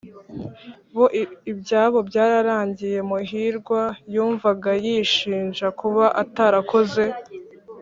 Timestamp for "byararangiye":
2.09-2.97